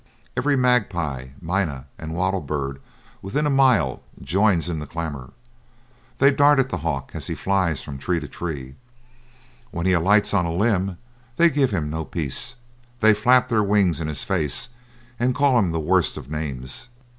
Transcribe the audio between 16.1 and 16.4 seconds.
of